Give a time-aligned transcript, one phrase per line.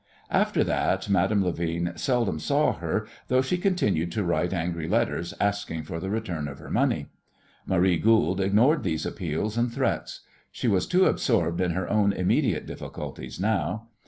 [0.31, 5.83] After that Madame Levin seldom saw her, though she continued to write angry letters asking
[5.83, 7.09] for the return of her money.
[7.67, 10.21] Marie Goold ignored these appeals and threats.
[10.51, 13.89] She was too absorbed in her own immediate difficulties now.